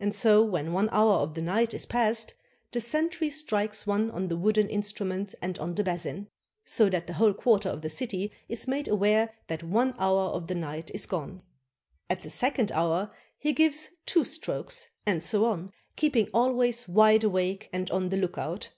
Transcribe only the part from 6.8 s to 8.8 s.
that the whole quarter of the city is